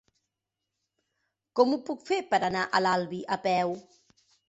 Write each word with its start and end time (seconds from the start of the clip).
Com 1.61 1.77
ho 1.77 1.81
puc 1.91 2.03
fer 2.09 2.19
per 2.35 2.43
anar 2.51 2.67
a 2.81 2.85
l'Albi 2.89 3.25
a 3.39 3.43
peu? 3.49 3.81